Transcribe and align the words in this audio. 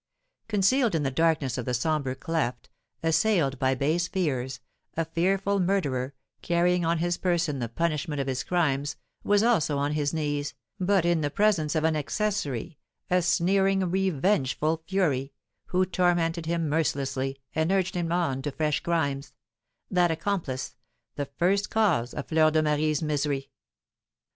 Concealed 0.47 0.95
in 0.95 1.03
the 1.03 1.11
darkness 1.11 1.59
of 1.59 1.65
the 1.65 1.75
sombre 1.75 2.15
cleft, 2.15 2.71
assailed 3.03 3.59
by 3.59 3.75
base 3.75 4.07
fears, 4.07 4.59
a 4.97 5.05
fearful 5.05 5.59
murderer, 5.59 6.15
carrying 6.41 6.83
on 6.83 6.97
his 6.97 7.17
person 7.19 7.59
the 7.59 7.69
punishment 7.69 8.19
of 8.19 8.25
his 8.25 8.43
crimes, 8.43 8.95
was 9.23 9.43
also 9.43 9.77
on 9.77 9.91
his 9.91 10.11
knees, 10.11 10.55
but 10.79 11.05
in 11.05 11.21
the 11.21 11.29
presence 11.29 11.75
of 11.75 11.83
an 11.83 11.95
accessory, 11.95 12.79
a 13.11 13.21
sneering, 13.21 13.91
revengeful 13.91 14.81
Fury, 14.87 15.33
who 15.67 15.85
tormented 15.85 16.47
him 16.47 16.67
mercilessly, 16.67 17.39
and 17.53 17.71
urged 17.71 17.93
him 17.93 18.11
on 18.11 18.41
to 18.41 18.51
fresh 18.51 18.79
crimes, 18.79 19.33
that 19.91 20.09
accomplice, 20.09 20.77
the 21.15 21.27
first 21.27 21.69
cause 21.69 22.15
of 22.15 22.27
Fleur 22.27 22.49
de 22.49 22.63
Marie's 22.63 23.03
misery. 23.03 23.51